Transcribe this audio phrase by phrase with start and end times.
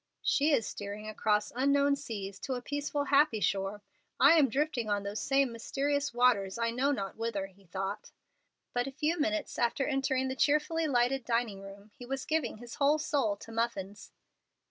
[0.23, 3.83] "She is steering across unknown seas to a peaceful, happy shore.
[4.19, 8.11] I am drifting on those same mysterious waters I know not whither," he thought.
[8.73, 12.73] But a few minutes after entering the cheerfully lighted dining room he was giving his
[12.81, 14.11] whole soul to muffins.